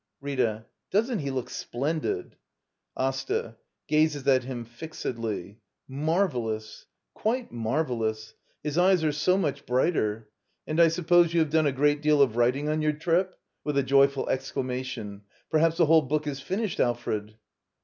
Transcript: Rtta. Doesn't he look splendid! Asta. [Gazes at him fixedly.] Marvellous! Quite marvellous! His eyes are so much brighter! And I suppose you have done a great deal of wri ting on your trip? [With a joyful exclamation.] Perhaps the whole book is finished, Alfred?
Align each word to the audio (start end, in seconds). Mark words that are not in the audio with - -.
Rtta. 0.23 0.65
Doesn't 0.89 1.19
he 1.19 1.29
look 1.29 1.51
splendid! 1.51 2.35
Asta. 2.97 3.57
[Gazes 3.87 4.27
at 4.27 4.45
him 4.45 4.65
fixedly.] 4.65 5.59
Marvellous! 5.87 6.87
Quite 7.13 7.51
marvellous! 7.51 8.33
His 8.63 8.79
eyes 8.79 9.03
are 9.03 9.11
so 9.11 9.37
much 9.37 9.63
brighter! 9.67 10.27
And 10.65 10.79
I 10.81 10.87
suppose 10.87 11.35
you 11.35 11.39
have 11.41 11.51
done 11.51 11.67
a 11.67 11.71
great 11.71 12.01
deal 12.01 12.19
of 12.19 12.31
wri 12.31 12.51
ting 12.51 12.67
on 12.67 12.81
your 12.81 12.93
trip? 12.93 13.37
[With 13.63 13.77
a 13.77 13.83
joyful 13.83 14.27
exclamation.] 14.27 15.21
Perhaps 15.51 15.77
the 15.77 15.85
whole 15.85 16.01
book 16.01 16.25
is 16.25 16.41
finished, 16.41 16.79
Alfred? 16.79 17.35